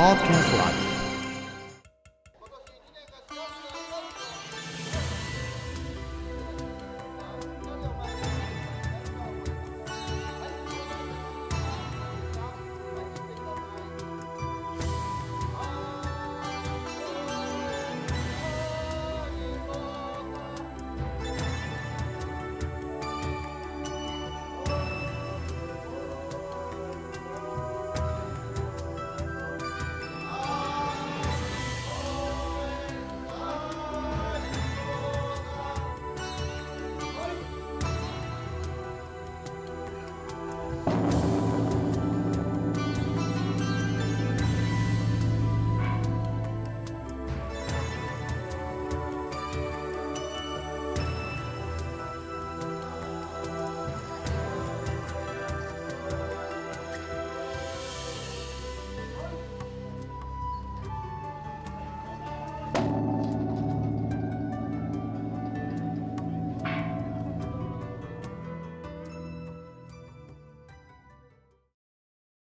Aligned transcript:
podcast 0.00 0.50
live. 0.56 0.99